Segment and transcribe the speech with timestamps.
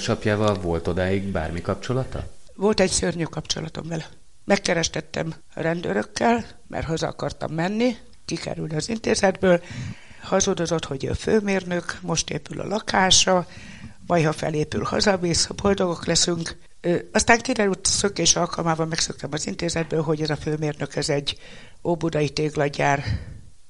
[0.00, 2.24] édesapjával volt odáig bármi kapcsolata?
[2.54, 4.06] Volt egy szörnyű kapcsolatom vele.
[4.44, 9.62] Megkerestettem rendőrökkel, mert haza akartam menni, kikerülni az intézetből.
[10.22, 13.46] Hazudozott, hogy a főmérnök, most épül a lakása,
[14.06, 16.56] majd ha felépül, hazavisz, boldogok leszünk.
[16.80, 21.38] Ö, aztán kiderült szökés alkalmával megszöktem az intézetből, hogy ez a főmérnök, ez egy
[21.84, 23.04] óbudai téglagyár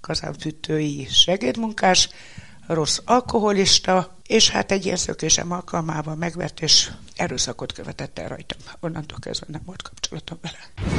[0.01, 2.09] kazánfűtői segédmunkás,
[2.74, 8.59] rossz alkoholista, és hát egy ilyen szökésem alkalmával megvert, és erőszakot követett el rajtam.
[8.80, 10.91] Onnantól kezdve nem volt kapcsolatom vele.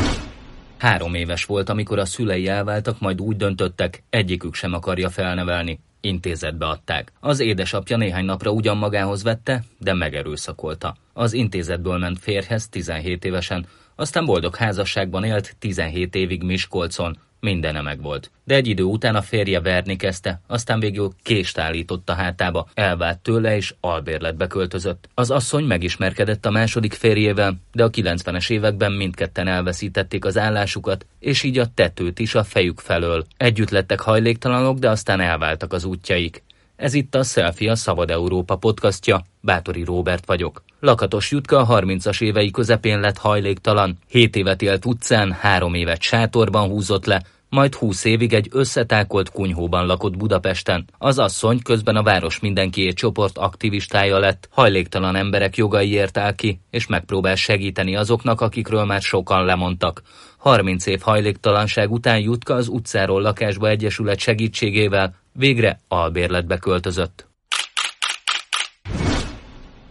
[0.77, 5.79] Három éves volt, amikor a szülei elváltak, majd úgy döntöttek, egyikük sem akarja felnevelni.
[6.01, 7.11] Intézetbe adták.
[7.19, 10.95] Az édesapja néhány napra ugyan magához vette, de megerőszakolta.
[11.13, 18.31] Az intézetből ment férhez 17 évesen, aztán boldog házasságban élt 17 évig Miskolcon, Mindene megvolt.
[18.43, 23.19] De egy idő után a férje verni kezdte, aztán végül kést állított a hátába, elvált
[23.19, 25.09] tőle és albérletbe költözött.
[25.13, 31.43] Az asszony megismerkedett a második férjével, de a 90-es években mindketten elveszítették az állásukat, és
[31.43, 33.25] így a tetőt is a fejük felől.
[33.37, 36.43] Együtt lettek hajléktalanok, de aztán elváltak az útjaik.
[36.75, 39.23] Ez itt a Selfie a Szabad Európa podcastja.
[39.39, 40.63] Bátori Róbert vagyok.
[40.79, 43.97] Lakatos Jutka a 30-as évei közepén lett hajléktalan.
[44.07, 47.21] 7 évet élt utcán, 3 évet sátorban húzott le,
[47.51, 50.85] majd 20 évig egy összetákolt kunyhóban lakott Budapesten.
[50.97, 56.87] Az asszony közben a Város Mindenkiét csoport aktivistája lett, hajléktalan emberek jogaiért áll ki, és
[56.87, 60.01] megpróbál segíteni azoknak, akikről már sokan lemondtak.
[60.37, 67.27] 30 év hajléktalanság után Jutka az utcáról lakásba egyesület segítségével végre albérletbe költözött.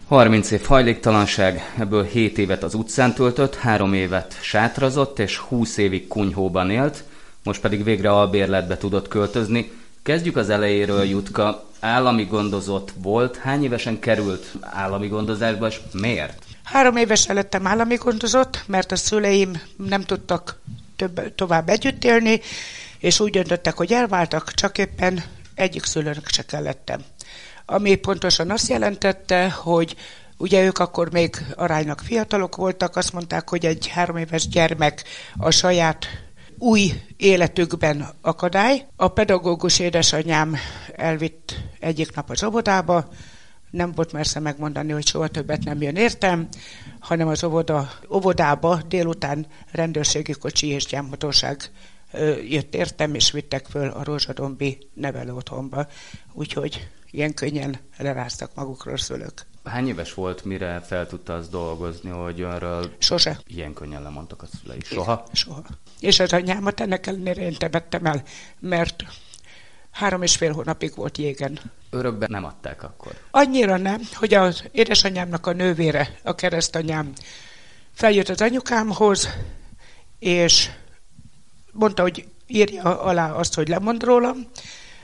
[0.07, 6.07] 30 év hajléktalanság, ebből 7 évet az utcán töltött, 3 évet sátrazott és 20 évig
[6.07, 7.03] kunyhóban élt,
[7.43, 9.71] most pedig végre albérletbe tudott költözni.
[10.03, 11.63] Kezdjük az elejéről, Jutka.
[11.79, 13.37] Állami gondozott volt.
[13.37, 16.43] Hány évesen került állami gondozásba, és miért?
[16.63, 20.59] Három évesen lettem állami gondozott, mert a szüleim nem tudtak
[20.95, 22.41] több, tovább együtt élni,
[22.99, 25.23] és úgy döntöttek, hogy elváltak, csak éppen
[25.55, 27.01] egyik szülőnek se kellettem.
[27.65, 29.95] Ami pontosan azt jelentette, hogy
[30.41, 35.03] Ugye ők akkor még aránylag fiatalok voltak, azt mondták, hogy egy három éves gyermek
[35.37, 36.07] a saját
[36.61, 38.85] új életükben akadály.
[38.95, 40.55] A pedagógus édesanyám
[40.95, 43.09] elvitt egyik nap az óvodába,
[43.71, 46.47] nem volt mersze megmondani, hogy soha többet nem jön értem,
[46.99, 51.71] hanem az óvoda, óvodába délután rendőrségi kocsi és gyámhatóság
[52.49, 55.87] jött értem, és vittek föl a Rózsadombi nevelő otthonba.
[56.33, 59.45] Úgyhogy ilyen könnyen leráztak magukról szülők.
[59.63, 63.39] Hány éves volt, mire fel tudta azt dolgozni, hogy önről Sose.
[63.47, 64.79] ilyen könnyen lemondtak a szülei?
[64.83, 65.23] Soha?
[65.31, 65.63] Soha.
[65.99, 68.23] És az anyámat ennek ellenére én temettem el,
[68.59, 69.03] mert
[69.91, 71.59] három és fél hónapig volt jégen.
[71.89, 73.15] Örökbe nem adták akkor?
[73.31, 77.13] Annyira nem, hogy az édesanyámnak a nővére, a keresztanyám
[77.93, 79.29] feljött az anyukámhoz,
[80.19, 80.69] és
[81.71, 84.47] mondta, hogy írja alá azt, hogy lemond rólam,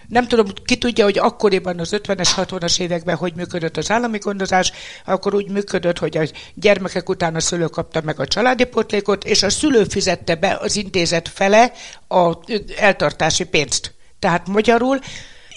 [0.08, 4.72] nem tudom, ki tudja, hogy akkoriban az 50-es, 60-as években hogy működött az állami gondozás,
[5.06, 6.24] akkor úgy működött, hogy a
[6.54, 10.76] gyermekek után a szülő kapta meg a családi potlékot, és a szülő fizette be az
[10.76, 11.72] intézet fele
[12.08, 12.34] a
[12.78, 13.94] eltartási pénzt.
[14.20, 15.00] Tehát magyarul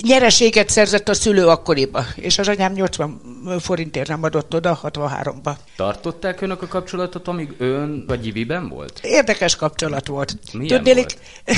[0.02, 3.20] nyereséget szerzett a szülő akkoriba, és az anyám 80
[3.60, 5.52] forintért nem adott oda 63-ba.
[5.76, 9.00] Tartották önök a kapcsolatot, amíg ön vagy Giviben volt?
[9.02, 10.34] Érdekes kapcsolat volt.
[10.52, 11.14] Milyen Tudnélik,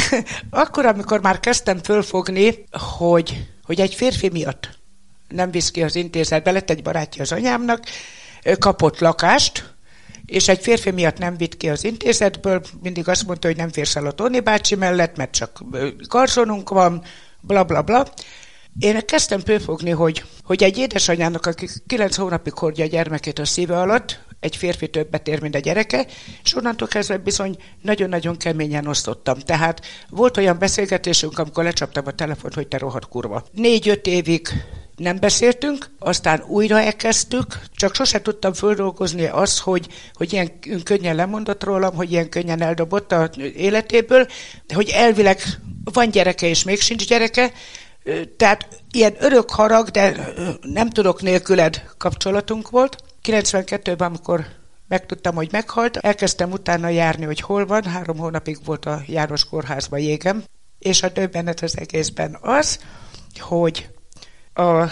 [0.51, 2.65] akkor, amikor már kezdtem fölfogni,
[2.97, 4.81] hogy, hogy egy férfi miatt
[5.29, 7.85] nem visz ki az intézetbe, lett egy barátja az anyámnak,
[8.59, 9.75] kapott lakást,
[10.27, 13.97] és egy férfi miatt nem vitt ki az intézetből, mindig azt mondta, hogy nem férsz
[13.97, 15.61] el a Tóni bácsi mellett, mert csak
[16.09, 17.03] garzonunk van,
[17.43, 18.07] bla bla bla.
[18.79, 23.81] Én kezdtem fölfogni, hogy, hogy egy édesanyának, aki kilenc hónapig hordja a gyermekét a szíve
[23.81, 26.07] alatt, egy férfi többet ér, mint a gyereke,
[26.43, 29.39] és onnantól kezdve bizony nagyon-nagyon keményen osztottam.
[29.39, 29.81] Tehát
[30.11, 33.45] volt olyan beszélgetésünk, amikor lecsaptam a telefont, hogy te rohadt kurva.
[33.53, 34.49] Négy-öt évig
[34.97, 40.51] nem beszéltünk, aztán újra elkezdtük, csak sose tudtam földolgozni azt, hogy, hogy ilyen
[40.85, 44.27] könnyen lemondott rólam, hogy ilyen könnyen eldobott a életéből,
[44.75, 45.41] hogy elvileg
[45.85, 47.53] van gyereke és még sincs gyereke,
[48.37, 52.97] tehát ilyen örök harag, de nem tudok nélküled kapcsolatunk volt.
[53.23, 54.45] 92-ben, amikor
[54.89, 60.01] megtudtam, hogy meghalt, elkezdtem utána járni, hogy hol van, három hónapig volt a János kórházban
[60.01, 60.45] jégem,
[60.79, 62.79] és a döbbenet az egészben az,
[63.39, 63.89] hogy
[64.55, 64.91] a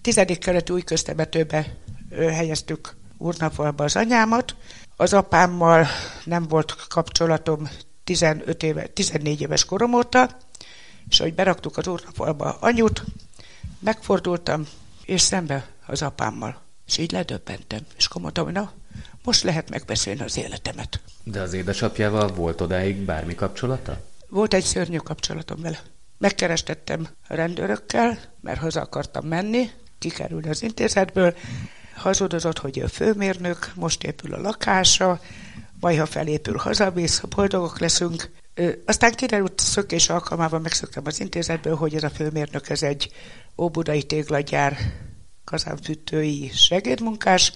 [0.00, 1.76] tizedik keleti új köztemetőbe
[2.10, 4.56] helyeztük úrnapolba az anyámat,
[4.96, 5.86] az apámmal
[6.24, 7.68] nem volt kapcsolatom
[8.04, 10.36] 15 éve, 14 éves korom óta,
[11.08, 13.04] és ahogy beraktuk az úrnapolba anyut,
[13.78, 14.66] megfordultam,
[15.04, 16.62] és szembe az apámmal.
[16.86, 18.72] És így ledöbbentem, és akkor mondtam, hogy na,
[19.24, 21.00] most lehet megbeszélni az életemet.
[21.24, 24.00] De az édesapjával volt odáig bármi kapcsolata?
[24.28, 25.82] Volt egy szörnyű kapcsolatom vele.
[26.20, 31.34] Megkerestettem rendőrökkel, mert haza akartam menni, kikerülni az intézetből.
[31.94, 35.20] Hazudozott, hogy ő főmérnök, most épül a lakása,
[35.80, 38.30] majd ha felépül, hazavisz, boldogok leszünk.
[38.86, 43.12] Aztán kiderült szökés alkalmával megszöktem az intézetből, hogy ez a főmérnök, ez egy
[43.56, 44.76] óbudai téglagyár
[45.44, 47.52] kazánfűtői segédmunkás,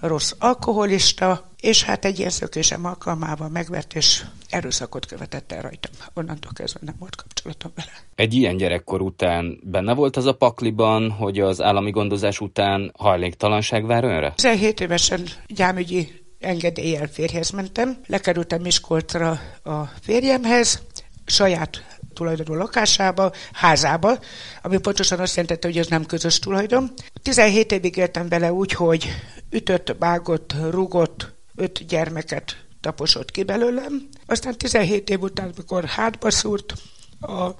[0.00, 5.92] rossz alkoholista, és hát egy ilyen szökésem alkalmával megvert, és erőszakot követett el rajtam.
[6.14, 7.92] Onnantól kezdve nem volt kapcsolatom vele.
[8.14, 13.86] Egy ilyen gyerekkor után benne volt az a pakliban, hogy az állami gondozás után hajléktalanság
[13.86, 14.32] vár önre?
[14.34, 20.82] 17 évesen gyámügyi engedéllyel férjhez mentem, lekerültem Miskolcra a férjemhez,
[21.26, 21.84] saját
[22.14, 24.18] tulajdonú lakásába, házába,
[24.62, 26.90] ami pontosan azt jelentette, hogy ez nem közös tulajdon.
[27.22, 29.08] 17 évig éltem vele úgy, hogy
[29.50, 34.08] ütött, vágott, rugott, öt gyermeket taposott ki belőlem.
[34.26, 36.74] Aztán 17 év után, mikor hátba szúrt,
[37.20, 37.50] a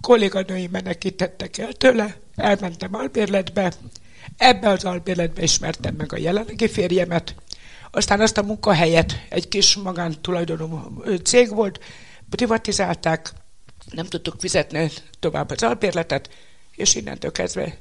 [0.00, 3.72] kolléganői menekítettek el tőle, elmentem albérletbe,
[4.36, 7.34] ebbe az albérletbe ismertem meg a jelenlegi férjemet,
[7.90, 11.80] aztán azt a munkahelyet egy kis magántulajdonú cég volt,
[12.30, 13.32] privatizálták,
[13.90, 16.30] nem tudtuk fizetni tovább az albérletet,
[16.76, 17.78] és innentől kezdve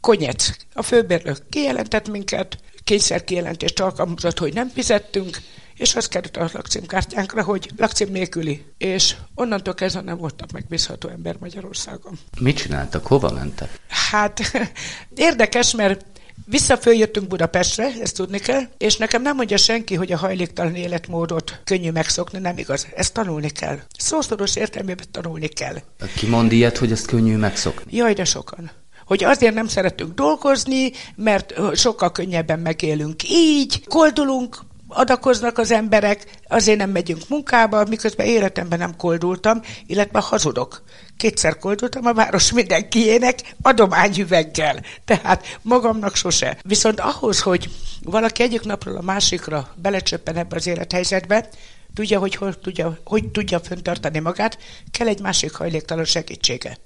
[0.00, 0.50] konyec.
[0.72, 5.38] A főbérlő kijelentett minket, kényszer kijelentést alkalmazott, hogy nem fizettünk,
[5.74, 8.64] és az került a lakcímkártyánkra, hogy lakcím nélküli.
[8.78, 12.18] És onnantól kezdve nem voltam megbízható ember Magyarországon.
[12.40, 13.06] Mit csináltak?
[13.06, 13.80] Hova mentek?
[13.88, 14.40] Hát
[15.14, 16.04] érdekes, mert
[16.46, 21.90] Visszaföljöttünk Budapestre, ezt tudni kell, és nekem nem mondja senki, hogy a hajléktalan életmódot könnyű
[21.90, 22.86] megszokni, nem igaz.
[22.96, 23.78] Ezt tanulni kell.
[23.98, 25.76] Szószoros értelmében tanulni kell.
[26.16, 27.96] Ki mond ilyet, hogy ezt könnyű megszokni?
[27.96, 28.70] Jaj, de sokan
[29.06, 34.58] hogy azért nem szeretünk dolgozni, mert sokkal könnyebben megélünk így, koldulunk,
[34.88, 40.82] adakoznak az emberek, azért nem megyünk munkába, miközben életemben nem koldultam, illetve hazudok.
[41.16, 46.58] Kétszer koldultam a város mindenkiének adományüveggel, tehát magamnak sose.
[46.62, 47.70] Viszont ahhoz, hogy
[48.02, 51.48] valaki egyik napról a másikra belecsöppen ebbe az élethelyzetbe,
[51.94, 54.58] tudja, hogy hol tudja, hogy tudja föntartani magát,
[54.90, 56.78] kell egy másik hajléktalan segítsége.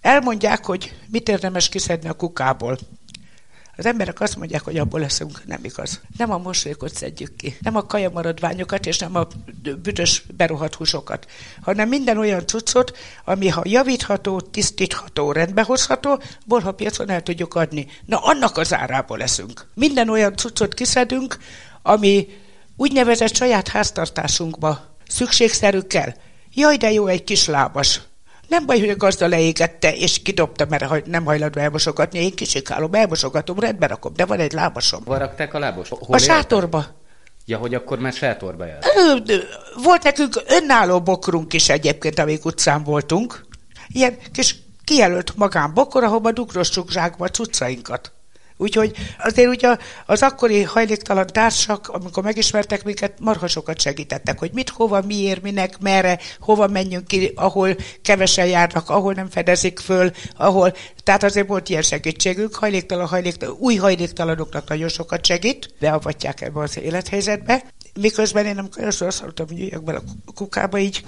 [0.00, 2.78] Elmondják, hogy mit érdemes kiszedni a kukából.
[3.76, 6.00] Az emberek azt mondják, hogy abból leszünk, nem igaz.
[6.16, 9.26] Nem a mosolyokot szedjük ki, nem a kajamaradványokat, és nem a
[9.82, 11.26] büdös berohadt húsokat,
[11.62, 17.86] hanem minden olyan cuccot, ami ha javítható, tisztítható, rendbehozható, bolha piacon el tudjuk adni.
[18.04, 19.66] Na, annak az árából leszünk.
[19.74, 21.38] Minden olyan cuccot kiszedünk,
[21.82, 22.28] ami
[22.76, 26.14] úgynevezett saját háztartásunkba szükségszerű kell.
[26.54, 28.00] Jaj, de jó egy kis lábas.
[28.50, 32.18] Nem baj, hogy a gazda leégette, és kidobta, mert nem hajlandó elmosogatni.
[32.18, 35.04] Én kisikálom, elmosogatom, rendben rakom, de van egy lábasom.
[35.04, 35.88] Hol rakták a lábos?
[35.88, 36.86] Hol a sátorba.
[37.46, 38.82] Ja, hogy akkor már sátorba jár.
[39.82, 43.46] Volt nekünk önálló bokrunk is egyébként, amíg utcán voltunk.
[43.88, 48.12] Ilyen kis kijelölt magánbokor, ahova dugrossuk zsákba cuccainkat.
[48.60, 49.76] Úgyhogy azért ugye
[50.06, 55.78] az akkori hajléktalan társak, amikor megismertek minket, marha sokat segítettek, hogy mit, hova, miért, minek,
[55.78, 61.68] merre, hova menjünk ki, ahol kevesen járnak, ahol nem fedezik föl, ahol, tehát azért volt
[61.68, 67.62] ilyen segítségünk, hajléktalan, hajléktalan, új hajléktalanoknak nagyon sokat segít, beavatják ebbe az élethelyzetbe,
[68.00, 71.04] miközben én amikor először azt hallottam, hogy jöjjek bele a kukába, így,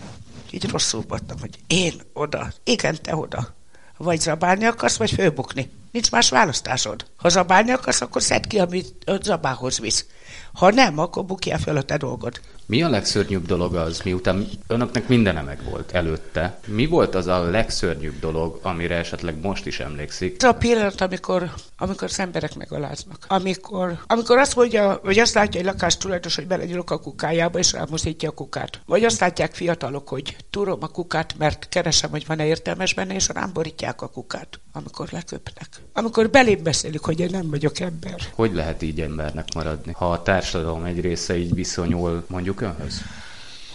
[0.50, 3.54] így rosszul voltam, hogy én oda, igen, te oda.
[3.96, 5.70] Vagy zabálni akarsz, vagy főbukni.
[5.92, 7.06] Nincs más választásod.
[7.16, 10.06] Ha zabálni akarsz, akkor szedd ki, amit a zabához visz.
[10.52, 12.40] Ha nem, akkor bukjál fel a te dolgod.
[12.72, 16.58] Mi a legszörnyűbb dolog az, miután önöknek mindene meg volt előtte?
[16.66, 20.42] Mi volt az a legszörnyűbb dolog, amire esetleg most is emlékszik?
[20.42, 23.24] Ez a pillanat, amikor, amikor az emberek megaláznak.
[23.28, 27.72] Amikor, amikor azt mondja, vagy azt látja egy lakás tulajdonos, hogy belegyülök a kukájába, és
[27.72, 28.80] rámozdítja a kukát.
[28.86, 33.28] Vagy azt látják fiatalok, hogy túrom a kukát, mert keresem, hogy van-e értelmes benne, és
[33.28, 35.68] rám borítják a kukát, amikor leköpnek.
[35.92, 38.20] Amikor belém beszélik, hogy én nem vagyok ember.
[38.34, 43.02] Hogy lehet így embernek maradni, ha a társadalom egy része így viszonyul mondjuk önhöz?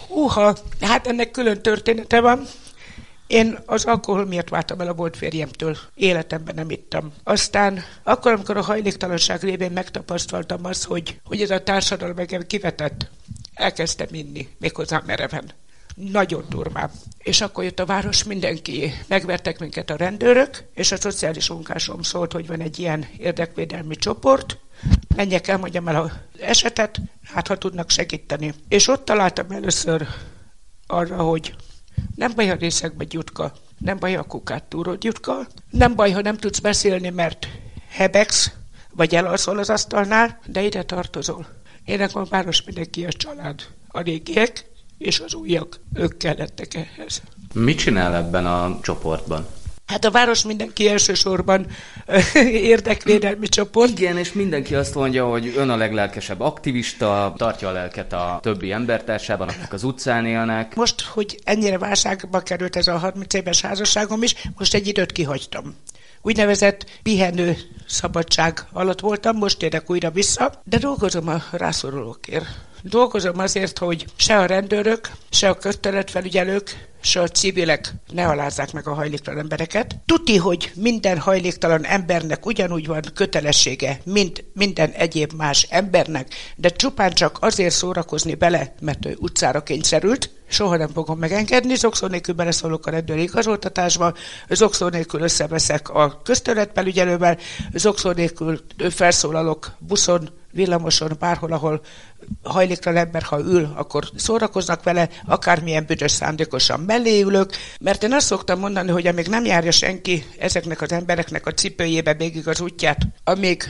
[0.08, 2.46] Húha, hát ennek külön története van.
[3.26, 5.76] Én az alkohol miatt váltam el a volt férjemtől.
[5.94, 7.12] Életemben nem ittam.
[7.24, 13.10] Aztán akkor, amikor a hajléktalanság révén megtapasztaltam azt, hogy, hogy ez a társadalom engem kivetett,
[13.54, 15.50] elkezdtem inni, méghozzá mereven.
[15.94, 16.90] Nagyon durván.
[17.18, 18.92] És akkor jött a város mindenki.
[19.06, 24.58] Megvertek minket a rendőrök, és a szociális munkásom szólt, hogy van egy ilyen érdekvédelmi csoport,
[25.18, 26.10] menjek el, mondjam el az
[26.40, 28.54] esetet, hát ha tudnak segíteni.
[28.68, 30.06] És ott találtam először
[30.86, 31.54] arra, hogy
[32.14, 36.36] nem baj, ha részekbe gyutka, nem baj, ha kukát túrod gyutka, nem baj, ha nem
[36.36, 37.48] tudsz beszélni, mert
[37.88, 38.50] hebegsz,
[38.94, 41.46] vagy elalszol az asztalnál, de ide tartozol.
[41.84, 43.62] Én a város mindenki a család.
[43.88, 44.66] A régiek
[44.98, 47.22] és az újak, ők kellettek ehhez.
[47.54, 49.46] Mit csinál ebben a csoportban?
[49.88, 51.66] Hát a város mindenki elsősorban
[52.44, 53.98] érdekvédelmi csoport.
[53.98, 58.72] Igen, és mindenki azt mondja, hogy ön a leglelkesebb aktivista, tartja a lelket a többi
[58.72, 60.74] embertársában, akik az utcán élnek.
[60.74, 65.74] Most, hogy ennyire válságba került ez a 30 éves házasságom is, most egy időt kihagytam
[66.22, 72.46] úgynevezett pihenő szabadság alatt voltam, most érek újra vissza, de dolgozom a rászorulókért.
[72.82, 78.88] Dolgozom azért, hogy se a rendőrök, se a közterületfelügyelők, se a civilek ne alázzák meg
[78.88, 79.96] a hajléktalan embereket.
[80.06, 87.12] Tuti, hogy minden hajléktalan embernek ugyanúgy van kötelessége, mint minden egyéb más embernek, de csupán
[87.12, 92.86] csak azért szórakozni bele, mert ő utcára kényszerült, soha nem fogom megengedni, zokszó nélkül beleszólok
[92.86, 94.14] a rendőri igazoltatásba,
[94.48, 97.38] zokszó nélkül összeveszek a közterületfelügyelővel,
[97.74, 101.80] zokszó nélkül felszólalok buszon, villamoson, bárhol, ahol
[102.42, 108.26] hajléktalan ember, ha ül, akkor szórakoznak vele, akármilyen büdös szándékosan mellé ülök, mert én azt
[108.26, 112.98] szoktam mondani, hogy amíg nem járja senki ezeknek az embereknek a cipőjébe végig az útját,
[113.24, 113.64] amíg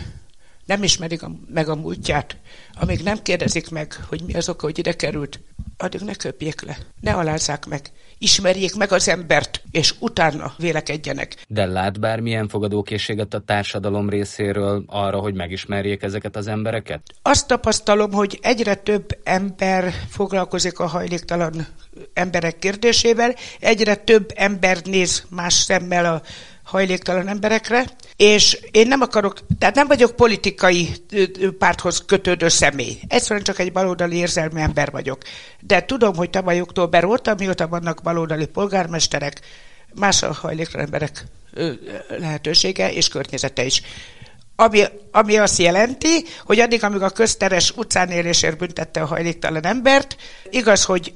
[0.68, 2.36] nem ismerik a, meg a múltját,
[2.74, 5.40] amíg nem kérdezik meg, hogy mi az oka, hogy ide került,
[5.76, 11.36] addig ne köpjék le, ne alázzák meg ismerjék meg az embert, és utána vélekedjenek.
[11.48, 17.00] De lát bármilyen fogadókészséget a társadalom részéről arra, hogy megismerjék ezeket az embereket?
[17.22, 21.66] Azt tapasztalom, hogy egyre több ember foglalkozik a hajléktalan
[22.12, 26.22] emberek kérdésével, egyre több ember néz más szemmel a
[26.62, 27.84] hajléktalan emberekre,
[28.18, 30.88] és én nem akarok, tehát nem vagyok politikai
[31.58, 32.98] párthoz kötődő személy.
[33.08, 35.22] Egyszerűen csak egy baloldali érzelmi ember vagyok.
[35.60, 39.40] De tudom, hogy tavaly október óta, mióta vannak baloldali polgármesterek,
[39.94, 41.24] más a hajléktalan emberek
[42.08, 43.82] lehetősége és környezete is.
[44.56, 50.16] Ami, ami azt jelenti, hogy addig, amíg a közteres utcánélésért büntette a hajléktalan embert,
[50.50, 51.14] igaz, hogy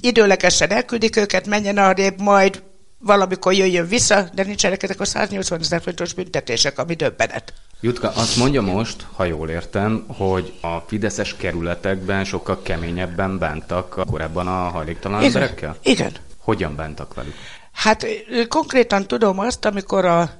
[0.00, 2.62] időlegesen elküldik őket, menjen arrébb, majd
[3.00, 7.52] valamikor jöjjön vissza, de nincsenek ezek a 180 ezer fontos büntetések, ami döbbenet.
[7.80, 14.46] Jutka, azt mondja most, ha jól értem, hogy a fideszes kerületekben sokkal keményebben bántak korábban
[14.46, 15.32] a hajléktalan Igen.
[15.32, 15.76] emberekkel?
[15.82, 16.12] Igen.
[16.38, 17.34] Hogyan bántak velük?
[17.72, 18.06] Hát
[18.48, 20.30] konkrétan tudom azt, amikor a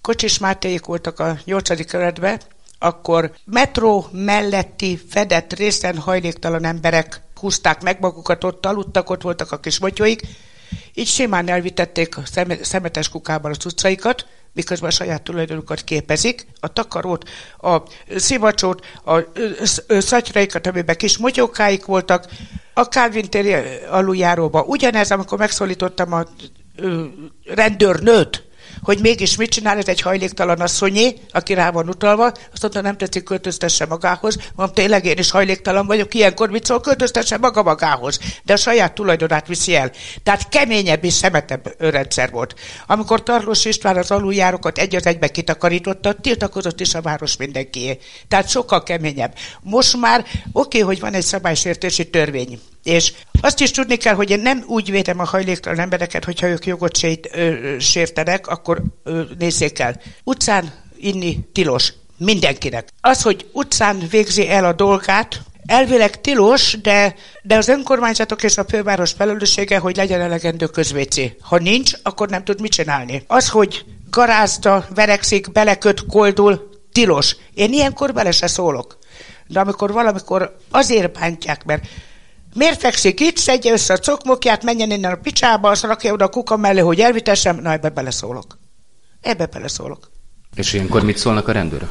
[0.00, 1.86] Kocsis Mátéik voltak a 8.
[1.86, 2.40] keretben,
[2.78, 9.58] akkor metró melletti fedett részen hajléktalan emberek húzták meg magukat, ott aludtak, ott voltak a
[9.58, 10.22] kis motyóik,
[10.94, 12.22] így simán elvitették a
[12.62, 17.28] szemetes kukában az utcaikat, miközben a saját tulajdonukat képezik, a takarót,
[17.60, 17.76] a
[18.16, 19.20] szivacsót, a
[19.88, 22.26] szatyraikat, amiben kis motyókáik voltak,
[22.74, 23.54] a Calvin téri
[23.90, 24.62] aluljáróba.
[24.62, 26.24] Ugyanez, amikor megszólítottam a
[27.44, 28.43] rendőrnőt,
[28.84, 32.96] hogy mégis mit csinál, ez egy hajléktalan asszonyé, aki rá van utalva, azt mondta, nem
[32.96, 34.36] tetszik, költöztesse magához.
[34.54, 38.18] Mondom, tényleg én is hajléktalan vagyok, ilyenkor mit szól, költöztesse maga magához.
[38.42, 39.90] De a saját tulajdonát viszi el.
[40.22, 42.54] Tehát keményebb és szemetebb rendszer volt.
[42.86, 47.98] Amikor Tarlós István az aluljárokat egy az egybe kitakarította, tiltakozott is a város mindenkié.
[48.28, 49.34] Tehát sokkal keményebb.
[49.60, 54.30] Most már oké, okay, hogy van egy szabálysértési törvény, és azt is tudni kell, hogy
[54.30, 56.98] én nem úgy védem a hajléktalan embereket, hogyha ők jogot
[57.78, 60.00] sértenek, akkor ö, nézzék el.
[60.24, 62.88] Utcán inni tilos mindenkinek.
[63.00, 68.64] Az, hogy utcán végzi el a dolgát, elvileg tilos, de, de az önkormányzatok és a
[68.64, 71.36] főváros felelőssége, hogy legyen elegendő közvécé.
[71.40, 73.24] Ha nincs, akkor nem tud mit csinálni.
[73.26, 77.36] Az, hogy garázda, verekszik, beleköt, koldul, tilos.
[77.54, 78.98] Én ilyenkor bele se szólok.
[79.46, 81.86] De amikor valamikor azért bántják, mert
[82.54, 86.28] Miért fekszik itt, szedje össze a cokmokját, menjen innen a picsába, azt rakja oda a
[86.28, 88.58] kuka mellé, hogy elvitessem, na ebbe beleszólok.
[89.20, 90.10] Ebbe beleszólok.
[90.56, 91.88] És ilyenkor mit szólnak a rendőrök?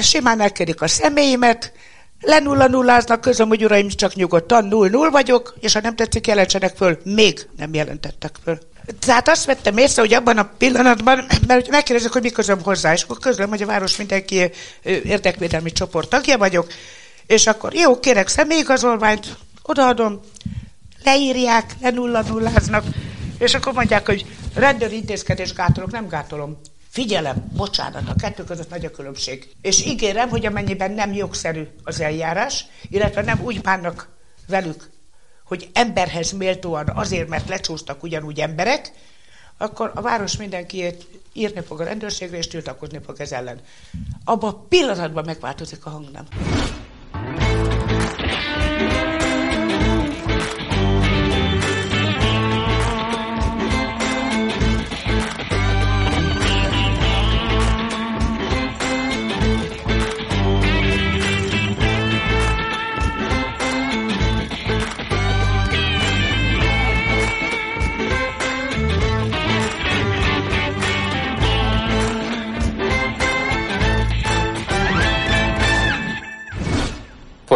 [0.00, 1.72] Simán elkerik a személyimet,
[2.20, 6.98] lenulla nulláznak közöm, hogy uraim, csak nyugodtan, null-null vagyok, és ha nem tetszik, jelentsenek föl.
[7.04, 8.58] Még nem jelentettek föl.
[8.98, 13.02] Tehát azt vettem észre, hogy abban a pillanatban, mert megkérdezik, hogy mi közöm hozzá, és
[13.02, 14.50] akkor közlöm, hogy a város mindenki
[14.82, 16.66] érdekvédelmi csoport tagja vagyok,
[17.26, 19.36] és akkor jó, kérek személyigazolványt,
[19.70, 20.20] odaadom,
[21.04, 22.84] leírják, lenulla nulláznak,
[23.38, 26.60] és akkor mondják, hogy rendőri intézkedés gátolok, nem gátolom.
[26.88, 29.50] Figyelem, bocsánat, a kettő között nagy a különbség.
[29.62, 34.08] És ígérem, hogy amennyiben nem jogszerű az eljárás, illetve nem úgy bánnak
[34.48, 34.90] velük,
[35.44, 38.92] hogy emberhez méltóan azért, mert lecsúsztak ugyanúgy emberek,
[39.58, 43.60] akkor a város mindenkiért írni fog a rendőrségre, és tiltakozni fog ez ellen.
[44.24, 46.26] Abban a pillanatban megváltozik a hangnem.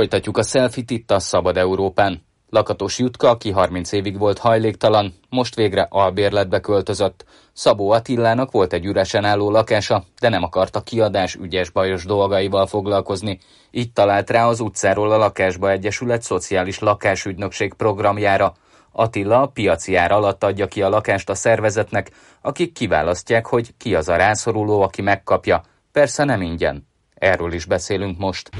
[0.05, 2.23] Folytatjuk a selfit itt a Szabad Európán.
[2.51, 7.25] Lakatos Jutka, aki 30 évig volt hajléktalan, most végre albérletbe költözött.
[7.53, 13.39] Szabó Attilának volt egy üresen álló lakása, de nem akarta kiadás ügyes bajos dolgaival foglalkozni.
[13.71, 18.55] Így talált rá az utcáról a Lakásba Egyesület szociális lakásügynökség programjára.
[18.93, 23.95] Attila a piaci ár alatt adja ki a lakást a szervezetnek, akik kiválasztják, hogy ki
[23.95, 25.63] az a rászoruló, aki megkapja.
[25.93, 26.87] Persze nem ingyen.
[27.15, 28.51] Erről is beszélünk most.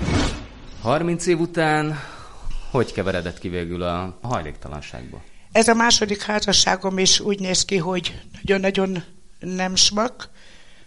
[0.85, 2.01] 30 év után
[2.71, 5.23] hogy keveredett ki végül a hajléktalanságba?
[5.53, 9.05] Ez a második házasságom is úgy néz ki, hogy nagyon-nagyon
[9.39, 10.29] nem smak.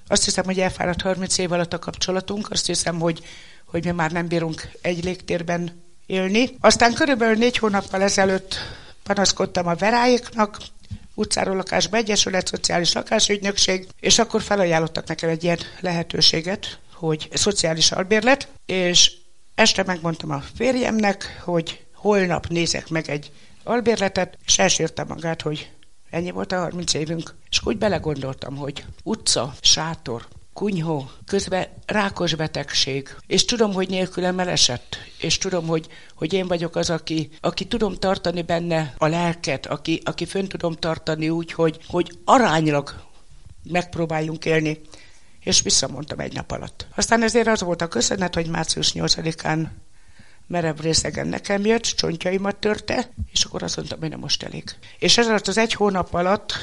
[0.08, 2.52] Azt hiszem, hogy elfáradt 30 év alatt a kapcsolatunk.
[2.52, 3.24] Azt hiszem, hogy,
[3.66, 6.50] hogy mi már nem bírunk egy légtérben élni.
[6.60, 8.56] Aztán körülbelül négy hónappal ezelőtt
[9.04, 10.58] panaszkodtam a veráiknak,
[11.14, 18.48] utcáról lakásba egyesület, szociális lakásügynökség, és akkor felajánlottak nekem egy ilyen lehetőséget, hogy szociális albérlet,
[18.66, 19.12] és
[19.58, 23.32] Este megmondtam a férjemnek, hogy holnap nézek meg egy
[23.64, 25.72] albérletet, és elsírta magát, hogy
[26.10, 27.36] ennyi volt a 30 évünk.
[27.50, 34.98] És úgy belegondoltam, hogy utca, sátor, kunyhó, közben rákos betegség, és tudom, hogy nélkülem elesett,
[35.22, 40.02] és tudom, hogy, hogy én vagyok az, aki, aki tudom tartani benne a lelket, aki,
[40.04, 43.04] aki fönn tudom tartani úgy, hogy, hogy aránylag
[43.64, 44.82] megpróbáljunk élni
[45.48, 46.88] és visszamondtam egy nap alatt.
[46.96, 49.66] Aztán ezért az volt a köszönet, hogy március 8-án
[50.48, 54.64] merev részegen nekem jött, csontjaimat törte, és akkor azt mondtam, hogy nem most elég.
[55.00, 56.54] És ez alatt az egy hónap alatt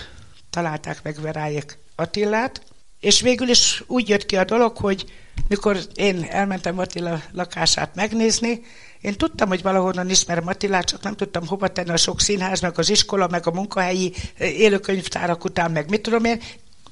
[0.50, 2.62] találták meg Verájék Attillát,
[3.00, 5.12] és végül is úgy jött ki a dolog, hogy
[5.48, 8.60] mikor én elmentem Attila lakását megnézni,
[9.00, 12.78] én tudtam, hogy valahonnan ismerem Attilát, csak nem tudtam hova tenni a sok színház, meg
[12.78, 16.40] az iskola, meg a munkahelyi élőkönyvtárak után, meg mit tudom én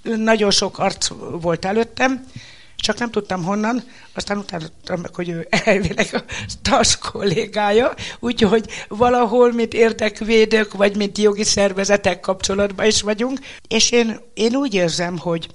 [0.02, 1.08] nagyon sok arc
[1.40, 2.26] volt előttem,
[2.76, 3.82] csak nem tudtam honnan,
[4.14, 6.24] aztán utána tudtam meg, hogy ő elvileg a
[6.62, 14.20] TAS kollégája, úgyhogy valahol, mint érdekvédők, vagy mint jogi szervezetek kapcsolatban is vagyunk, és én,
[14.34, 15.48] én úgy érzem, hogy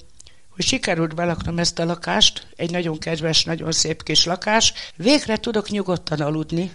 [0.58, 5.70] hogy sikerült belaknom ezt a lakást, egy nagyon kedves, nagyon szép kis lakás, végre tudok
[5.70, 6.72] nyugodtan aludni.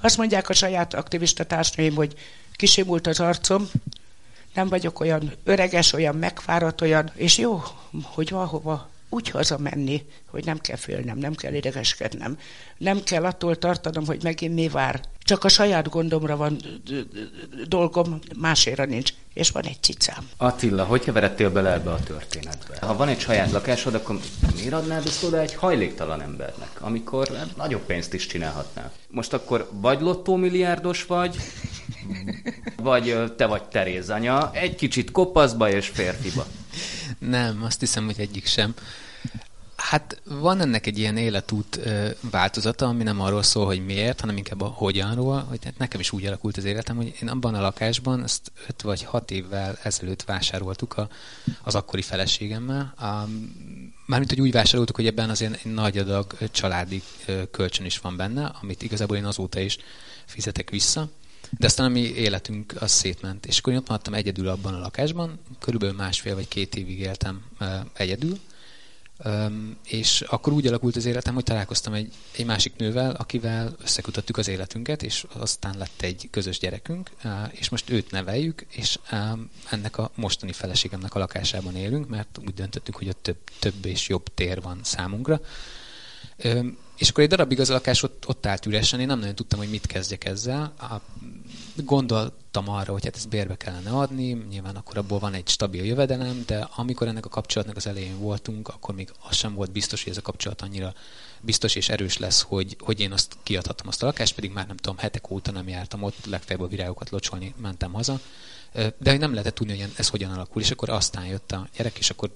[0.00, 2.14] Azt mondják a saját aktivista társnőim, hogy
[2.56, 3.70] kisimult az arcom,
[4.54, 7.62] nem vagyok olyan öreges, olyan megfáradt, olyan, és jó,
[8.02, 12.38] hogy valahova úgy hazamenni, hogy nem kell félnem, nem kell idegeskednem,
[12.78, 15.00] nem kell attól tartanom, hogy megint mi vár.
[15.18, 16.56] Csak a saját gondomra van
[17.68, 19.12] dolgom, másére nincs.
[19.34, 20.28] És van egy cicám.
[20.36, 22.78] Attila, hogy keveredtél bele ebbe a történetbe?
[22.80, 24.18] Ha van egy saját lakásod, akkor
[24.54, 28.92] miért adnád ezt oda egy hajléktalan embernek, amikor nagyobb pénzt is csinálhatnál?
[29.08, 31.36] Most akkor vagy lottómilliárdos vagy,
[32.76, 36.46] vagy te vagy Teréz anya, egy kicsit kopaszba és férfiba.
[37.20, 38.74] Nem, azt hiszem, hogy egyik sem.
[39.76, 41.80] Hát van ennek egy ilyen életút
[42.30, 46.12] változata, ami nem arról szól, hogy miért, hanem inkább a hogyanról, hogy hát nekem is
[46.12, 50.22] úgy alakult az életem, hogy én abban a lakásban ezt 5 vagy 6 évvel ezelőtt
[50.22, 51.08] vásároltuk a,
[51.62, 52.94] az akkori feleségemmel.
[52.96, 53.28] A,
[54.06, 57.02] mármint, hogy úgy vásároltuk, hogy ebben azért nagy adag családi
[57.50, 59.78] kölcsön is van benne, amit igazából én azóta is
[60.24, 61.08] fizetek vissza.
[61.58, 63.46] De aztán a mi életünk az szétment.
[63.46, 67.44] És akkor én ott maradtam egyedül abban a lakásban, körülbelül másfél vagy két évig éltem
[67.92, 68.38] egyedül,
[69.84, 74.48] és akkor úgy alakult az életem, hogy találkoztam egy, egy másik nővel, akivel összekutattuk az
[74.48, 77.10] életünket, és aztán lett egy közös gyerekünk,
[77.50, 78.98] és most őt neveljük, és
[79.70, 84.08] ennek a mostani feleségemnek a lakásában élünk, mert úgy döntöttük, hogy ott több, több és
[84.08, 85.40] jobb tér van számunkra.
[86.96, 89.58] És akkor egy darabig az a lakás ott, ott állt üresen, én nem nagyon tudtam,
[89.58, 90.74] hogy mit kezdjek ezzel.
[91.74, 96.42] Gondoltam arra, hogy hát ezt bérbe kellene adni, nyilván akkor abból van egy stabil jövedelem,
[96.46, 100.12] de amikor ennek a kapcsolatnak az elején voltunk, akkor még az sem volt biztos, hogy
[100.12, 100.94] ez a kapcsolat annyira
[101.40, 104.76] biztos és erős lesz, hogy, hogy én azt kiadhatom azt a lakást, pedig már nem
[104.76, 108.20] tudom, hetek óta nem jártam ott, legfeljebb a virágokat locsolni mentem haza.
[108.72, 111.98] De hogy nem lehetett tudni, hogy ez hogyan alakul, és akkor aztán jött a gyerek,
[111.98, 112.30] és akkor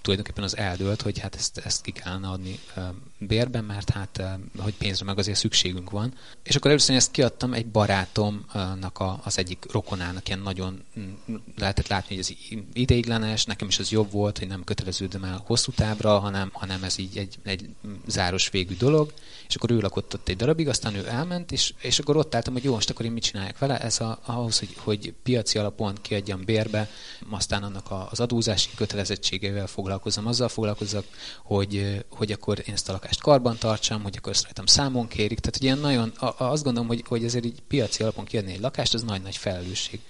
[0.00, 2.58] tulajdonképpen az eldőlt, hogy hát ezt, ezt ki kellene adni
[3.18, 4.22] bérben, mert hát,
[4.58, 6.14] hogy pénzre meg azért szükségünk van.
[6.42, 11.86] És akkor először ezt kiadtam egy barátomnak a, az egyik rokonának, ilyen nagyon mm, lehetett
[11.88, 16.18] látni, hogy ez ideiglenes, nekem is az jobb volt, hogy nem köteleződöm el hosszú távra,
[16.18, 17.68] hanem, hanem ez így egy, egy
[18.06, 19.12] záros végű dolog,
[19.48, 22.52] és akkor ő lakott ott egy darabig, aztán ő elment, és, és akkor ott álltam,
[22.52, 25.94] hogy jó, most akkor én mit csináljak vele, ez a, ahhoz, hogy, hogy piaci alapon
[26.02, 26.90] kiadjam bérbe,
[27.30, 31.04] aztán annak a, az adózási kötelezettségével foglalkozom, azzal foglalkozok,
[31.42, 35.38] hogy, hogy akkor én ezt a lakást karban tartsam, hogy akkor ezt rajtam számon kérik,
[35.38, 39.02] tehát ilyen nagyon, azt gondolom, hogy, hogy ezért így piaci alapon kiadni egy lakást, az
[39.02, 40.00] nagy-nagy felelősség.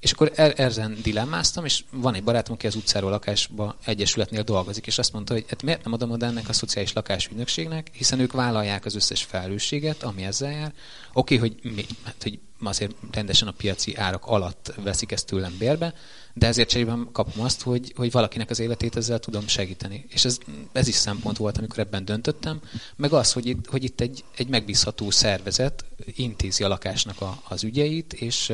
[0.00, 4.86] És akkor er- ezen dilemmáztam, és van egy barátom, aki az utcáról lakásba egyesületnél dolgozik,
[4.86, 8.32] és azt mondta, hogy hát miért nem adom oda ennek a szociális lakásügynökségnek, hiszen ők
[8.32, 10.72] vállalják az összes felelősséget, ami ezzel jár.
[11.12, 15.54] Oké, okay, hogy, mi, hát, hogy azért rendesen a piaci árak alatt veszik ezt tőlem
[15.58, 15.94] bérbe,
[16.38, 20.04] de ezért cserében kapom azt, hogy, hogy valakinek az életét ezzel tudom segíteni.
[20.08, 20.38] És ez,
[20.72, 22.60] ez is szempont volt, amikor ebben döntöttem,
[22.96, 25.84] meg az, hogy itt, hogy itt egy, egy megbízható szervezet
[26.16, 28.52] intézi a lakásnak a, az ügyeit, és,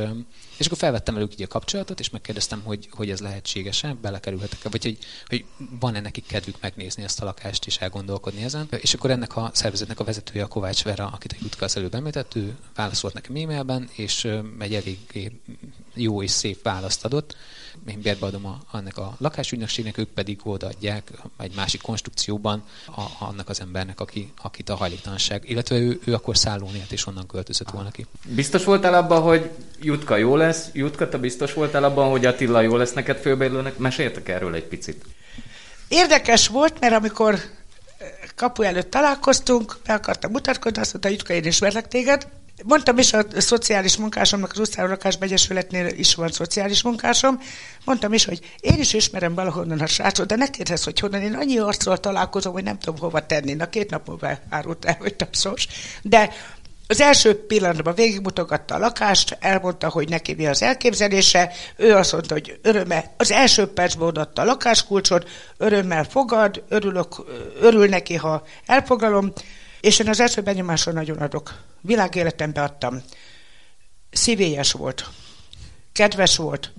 [0.57, 4.83] és akkor felvettem velük így a kapcsolatot, és megkérdeztem, hogy, hogy ez lehetséges-e, belekerülhetek-e, vagy
[4.83, 5.45] hogy, hogy
[5.81, 8.69] van-e nekik kedvük megnézni ezt a lakást és elgondolkodni ezen.
[8.81, 11.95] És akkor ennek a szervezetnek a vezetője, a Kovács Vera, akit a Jutka az előbb
[11.95, 15.33] említett, ő válaszolt nekem e-mailben, és egy elég
[15.95, 17.37] jó és szép választ adott.
[17.87, 23.49] Én bérbe adom a, annak a lakásügynökségnek, ők pedig odaadják egy másik konstrukcióban a, annak
[23.49, 27.71] az embernek, aki, akit a hajléktalanság, illetve ő, ő akkor szállón élt, és onnan költözött
[27.71, 28.07] volna ki.
[28.27, 30.69] Biztos voltál abban, hogy Jutka jó lesz?
[30.73, 33.79] Jutka, te biztos voltál abban, hogy Attila jó lesz neked főbérlőnek?
[33.79, 35.05] Meséltek erről egy picit.
[35.89, 37.41] Érdekes volt, mert amikor
[38.35, 42.29] kapu előtt találkoztunk, be akartam mutatkozni, azt mondta, Jutka, én ismerlek téged,
[42.63, 47.41] Mondtam is a szociális munkásomnak, az Usztárolakás Begyesületnél is van szociális munkásom.
[47.85, 51.23] Mondtam is, hogy én is ismerem valahonnan a srácot, de ne kérdezz, hogy honnan.
[51.23, 53.53] Én annyi arcról találkozom, hogy nem tudom hova tenni.
[53.53, 55.67] Na két nap múlva árult el, hogy tapszos.
[56.03, 56.33] De
[56.87, 62.35] az első pillanatban végigmutogatta a lakást, elmondta, hogy neki mi az elképzelése, ő azt mondta,
[62.35, 67.15] hogy örömmel, az első percben odaadta a lakáskulcsot, örömmel fogad, örülök,
[67.61, 69.33] örül neki, ha elfoglalom,
[69.85, 71.61] és én az első benyomáson nagyon adok.
[71.81, 73.03] Világéletembe adtam.
[74.11, 75.09] Szívélyes volt.
[75.93, 76.73] Kedves volt.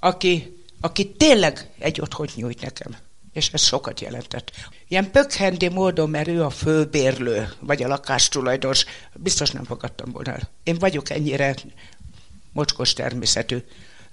[0.00, 2.96] Aki, aki tényleg egy otthont nyújt nekem.
[3.32, 4.50] És ez sokat jelentett.
[4.88, 10.48] Ilyen pökhendi módon, mert ő a főbérlő, vagy a lakástulajdonos, biztos nem fogadtam volna el.
[10.62, 11.54] Én vagyok ennyire
[12.52, 13.62] mocskos természetű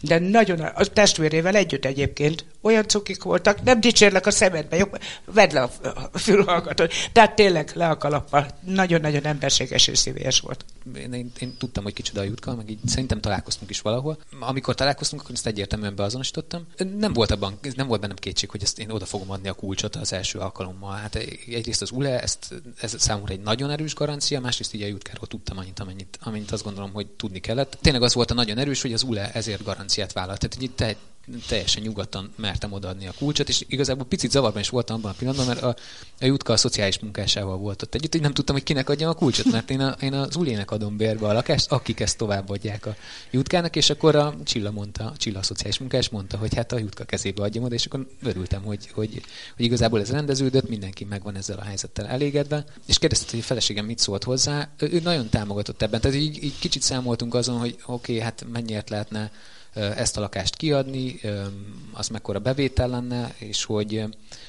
[0.02, 4.86] de nagyon a testvérével együtt egyébként olyan cukik voltak, nem dicsérlek a szemedbe, jó,
[5.26, 5.70] vedd le a
[6.18, 6.94] fülhallgatót.
[7.12, 8.48] Tehát tényleg le a kalappal.
[8.62, 10.66] Nagyon-nagyon emberséges és szívélyes volt.
[10.96, 14.18] Én, én, én, tudtam, hogy kicsoda a jutka, meg így szerintem találkoztunk is valahol.
[14.40, 16.68] Amikor találkoztunk, akkor ezt egyértelműen beazonosítottam.
[16.98, 19.96] Nem volt, abban, nem volt bennem kétség, hogy ezt én oda fogom adni a kulcsot
[19.96, 20.96] az első alkalommal.
[20.96, 25.28] Hát egyrészt az ULE, ezt, ez számomra egy nagyon erős garancia, másrészt így a jutkáról
[25.28, 27.78] tudtam annyit, amennyit, amennyit azt gondolom, hogy tudni kellett.
[27.82, 30.40] Tényleg az volt a nagyon erős, hogy az ULE ezért garanciát vállalt.
[30.40, 30.96] Tehát így te,
[31.48, 35.48] teljesen nyugodtan mertem odaadni a kulcsot, és igazából picit zavarban is voltam abban a pillanatban,
[35.48, 35.76] mert a,
[36.20, 39.14] a Jutka a szociális munkásával volt ott együtt, így nem tudtam, hogy kinek adjam a
[39.14, 42.96] kulcsot, mert én, a, én az Ulének adom bérbe a lakást, akik ezt továbbadják a
[43.32, 46.78] Jutkának, és akkor a Csilla mondta, a Csilla a szociális munkás mondta, hogy hát a
[46.78, 49.22] Jutka kezébe adjam oda, és akkor örültem, hogy, hogy,
[49.56, 53.86] hogy igazából ez rendeződött, mindenki megvan ezzel a helyzettel elégedve, és kérdezte, hogy a feleségem
[53.86, 57.76] mit szólt hozzá, ő, ő nagyon támogatott ebben, tehát így, így kicsit számoltunk azon, hogy
[57.86, 59.32] oké, okay, hát mennyiért lehetne
[59.76, 61.20] ezt a lakást kiadni,
[61.92, 64.04] az mekkora bevétel lenne, és hogy,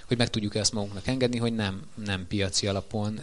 [0.06, 3.20] hogy meg tudjuk ezt magunknak engedni, hogy nem, nem piaci alapon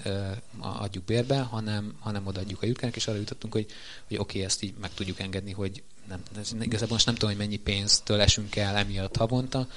[0.59, 3.65] adjuk bérbe, hanem, hanem odaadjuk a jutkának, és arra jutottunk, hogy,
[4.07, 7.39] hogy oké, ezt így meg tudjuk engedni, hogy nem, ez, igazából most nem tudom, hogy
[7.39, 9.67] mennyi pénztől esünk el emiatt havonta,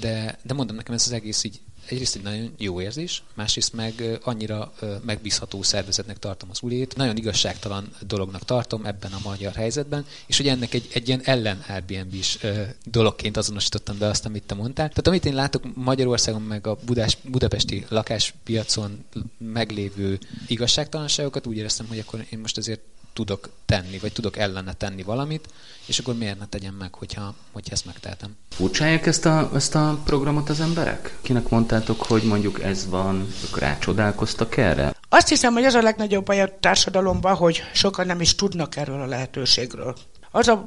[0.00, 4.18] de, de mondom, nekem ez az egész így egyrészt egy nagyon jó érzés, másrészt meg
[4.22, 4.72] annyira
[5.04, 6.96] megbízható szervezetnek tartom az ulét.
[6.96, 11.64] Nagyon igazságtalan dolognak tartom ebben a magyar helyzetben, és hogy ennek egy, egy ilyen ellen
[11.68, 12.38] Airbnb is
[12.84, 14.88] dologként azonosítottam be azt, amit te mondtál.
[14.88, 19.04] Tehát amit én látok Magyarországon meg a Budás, budapesti lakáspiacon
[19.38, 22.80] meglévő igazságtalanságokat, úgy éreztem, hogy akkor én most azért
[23.14, 25.48] tudok tenni, vagy tudok ellene tenni valamit,
[25.86, 28.36] és akkor miért ne tegyem meg, hogyha, hogyha ezt megtehetem.
[28.50, 31.18] Furcsálják ezt a, ezt a programot az emberek?
[31.22, 34.94] Kinek mondtátok, hogy mondjuk ez van, ők rácsodálkoztak erre?
[35.08, 39.00] Azt hiszem, hogy az a legnagyobb baj a társadalomban, hogy sokan nem is tudnak erről
[39.00, 39.96] a lehetőségről.
[40.30, 40.66] Az a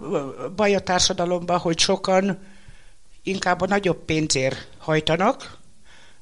[0.56, 2.40] baj a társadalomban, hogy sokan
[3.24, 5.58] inkább a nagyobb pénzért hajtanak,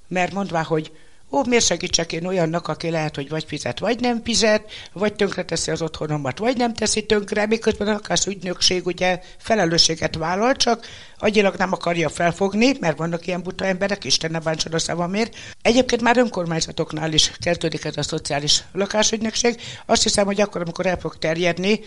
[0.08, 0.92] mert mondvá, hogy
[1.36, 5.44] ó, miért segítsek én olyannak, aki lehet, hogy vagy fizet, vagy nem fizet, vagy tönkre
[5.44, 10.86] teszi az otthonomat, vagy nem teszi tönkre, miközben a ügynökség ugye felelősséget vállal, csak
[11.18, 15.36] agyilag nem akarja felfogni, mert vannak ilyen buta emberek, Isten ne bántsad a szavamért.
[15.62, 19.62] Egyébként már önkormányzatoknál is kezdődik ez a szociális lakásügynökség.
[19.86, 21.80] Azt hiszem, hogy akkor, amikor el fog terjedni,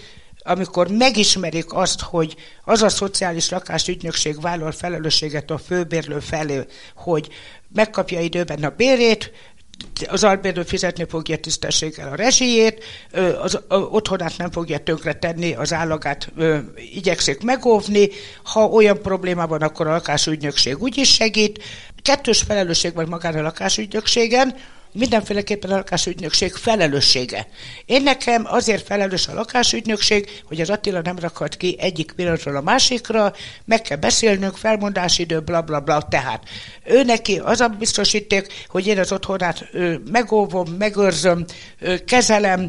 [0.49, 7.29] amikor megismerik azt, hogy az a szociális lakásügynökség vállal felelősséget a főbérlő felé, hogy
[7.75, 9.33] megkapja időben a bérét,
[10.09, 12.85] az albérlő fizetni fogja tisztességgel a rezsijét,
[13.43, 16.33] az otthonát nem fogja tönkre tenni, az állagát
[16.95, 18.09] igyekszik megóvni,
[18.43, 21.65] ha olyan probléma van, akkor a lakásügynökség úgyis segít.
[22.03, 24.57] Kettős felelősség van magán a lakásügynökségen,
[24.93, 27.47] mindenféleképpen a lakásügynökség felelőssége.
[27.87, 32.61] Én nekem azért felelős a lakásügynökség, hogy az Attila nem rakhat ki egyik pillanatról a
[32.61, 33.33] másikra,
[33.65, 36.03] meg kell beszélnünk, felmondásidő, bla bla bla.
[36.03, 36.43] Tehát
[36.85, 39.65] ő neki az a biztosíték, hogy én az otthonát
[40.11, 41.45] megóvom, megőrzöm,
[42.07, 42.69] kezelem,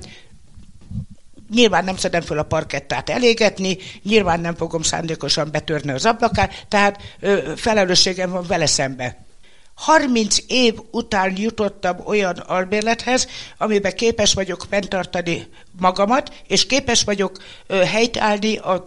[1.54, 7.02] Nyilván nem szedem föl a parkettát elégetni, nyilván nem fogom szándékosan betörni az ablakát, tehát
[7.20, 9.29] ö, felelősségem van vele szembe.
[9.80, 15.48] 30 év után jutottam olyan albérlethez, amiben képes vagyok fenntartani
[15.80, 17.38] magamat, és képes vagyok
[17.68, 18.84] helytállni a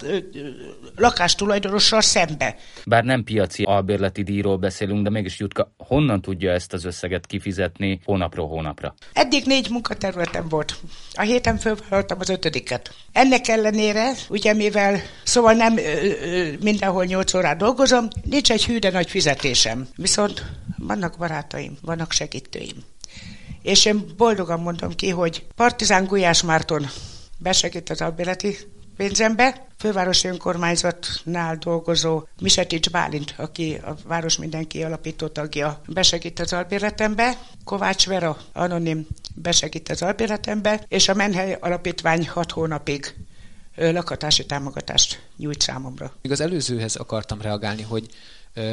[0.96, 2.56] lakástulajdonossal szembe.
[2.86, 8.00] Bár nem piaci albérleti díjról beszélünk, de mégis Jutka, honnan tudja ezt az összeget kifizetni
[8.04, 8.94] hónapról hónapra?
[9.12, 10.76] Eddig négy munkaterületem volt.
[11.12, 12.94] A héten fölvállaltam az ötödiket.
[13.12, 18.78] Ennek ellenére, ugye mivel, szóval nem ö, ö, mindenhol nyolc órát dolgozom, nincs egy hű,
[18.78, 19.88] de nagy fizetésem.
[19.96, 20.42] Viszont
[20.78, 22.91] vannak barátaim, vannak segítőim.
[23.62, 26.86] És én boldogan mondom ki, hogy Partizán Gulyás Márton
[27.38, 28.56] besegít az albérleti
[28.96, 29.66] pénzembe.
[29.78, 37.38] Fővárosi önkormányzatnál dolgozó Misetics Bálint, aki a Város Mindenki alapító tagja, besegít az albérletembe.
[37.64, 43.14] Kovács Vera, anonim, besegít az albérletembe, és a Menhely Alapítvány hat hónapig
[43.76, 46.12] lakatási támogatást nyújt számomra.
[46.22, 48.06] Még az előzőhez akartam reagálni, hogy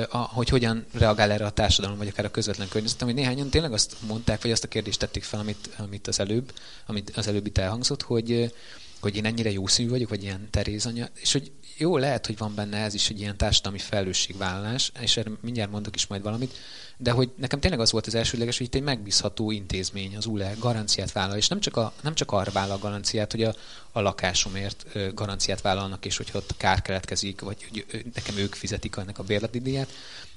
[0.09, 3.73] a, hogy hogyan reagál erre a társadalom, vagy akár a közvetlen környezetem, hogy néhányan tényleg
[3.73, 6.53] azt mondták, vagy azt a kérdést tették fel, amit, amit az előbb,
[6.85, 8.51] amit az előbb itt elhangzott, hogy
[8.99, 12.55] hogy én ennyire jó színű vagyok, vagy ilyen Terézanya, és hogy jó, lehet, hogy van
[12.55, 16.57] benne ez is egy ilyen társadalmi felelősségvállalás, és erre mindjárt mondok is majd valamit,
[17.01, 20.55] de hogy nekem tényleg az volt az elsődleges, hogy itt egy megbízható intézmény, az ULE
[20.59, 23.53] garanciát vállal, és nem csak, a, nem csak arra vállal a garanciát, hogy a,
[23.91, 29.19] a lakásomért garanciát vállalnak, és hogyha ott kár keletkezik, vagy hogy nekem ők fizetik ennek
[29.19, 29.89] a bérleti díját,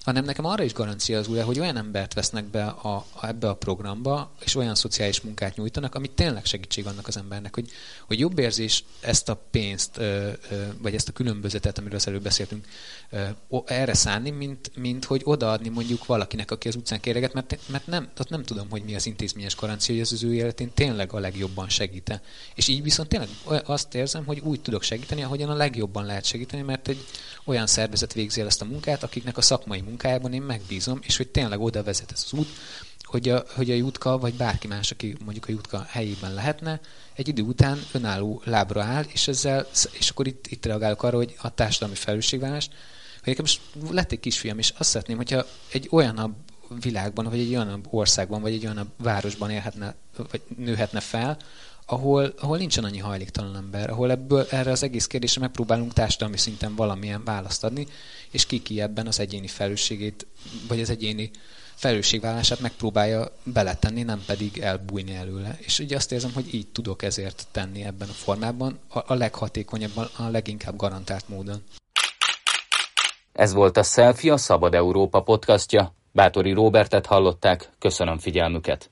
[0.05, 3.48] hanem nekem arra is garancia az ULE, hogy olyan embert vesznek be a, a, ebbe
[3.48, 7.70] a programba, és olyan szociális munkát nyújtanak, amit tényleg segítség annak az embernek, hogy,
[8.07, 10.01] hogy jobb érzés ezt a pénzt,
[10.79, 12.66] vagy ezt a különbözetet, amiről az előbb beszéltünk,
[13.64, 18.03] erre szánni, mint, mint hogy odaadni mondjuk valakinek, aki az utcán kéreget, mert, mert nem,
[18.03, 21.19] tehát nem tudom, hogy mi az intézményes garancia, hogy az az ő életén tényleg a
[21.19, 22.23] legjobban segíte.
[22.55, 23.29] És így viszont tényleg
[23.65, 27.07] azt érzem, hogy úgy tudok segíteni, ahogyan a legjobban lehet segíteni, mert egy
[27.45, 31.29] olyan szervezet végzi el ezt a munkát, akiknek a szakmai munkájában én megbízom, és hogy
[31.29, 32.49] tényleg oda vezet ez az út,
[33.12, 36.81] hogy a, hogy a Jutka, vagy bárki más, aki mondjuk a Jutka helyében lehetne,
[37.15, 41.35] egy idő után önálló lábra áll, és ezzel, és akkor itt, itt reagálok arra, hogy
[41.38, 42.77] a társadalmi felelősségvállás, hogy
[43.25, 46.37] nekem most lett egy kisfiam, és azt szeretném, hogyha egy olyan
[46.81, 49.95] világban, vagy egy olyan országban, vagy egy olyan városban élhetne,
[50.31, 51.39] vagy nőhetne fel,
[51.87, 56.75] ahol, ahol nincsen annyi hajléktalan ember, ahol ebből erre az egész kérdésre megpróbálunk társadalmi szinten
[56.75, 57.87] valamilyen választ adni,
[58.31, 60.27] és ki ki ebben az egyéni felelősségét,
[60.69, 61.31] vagy az egyéni
[61.75, 65.59] felelősségvállását megpróbálja beletenni, nem pedig elbújni előle.
[65.61, 70.09] És ugye azt érzem, hogy így tudok ezért tenni ebben a formában, a, a leghatékonyabban,
[70.17, 71.63] a leginkább garantált módon.
[73.33, 75.95] Ez volt a Selfie, a Szabad Európa podcastja.
[76.12, 78.90] Bátori Robertet hallották, köszönöm figyelmüket.